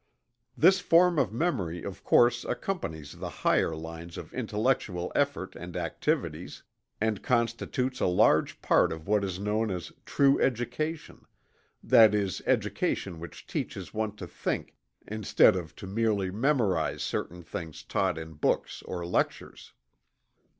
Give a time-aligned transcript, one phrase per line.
[0.57, 6.63] This form of memory of course accompanies the higher lines of intellectual effort and activities,
[6.99, 11.25] and constitutes a large part of what is known as true education,
[11.83, 14.75] that is education which teaches one to think
[15.07, 19.71] instead of to merely memorize certain things taught in books or lectures.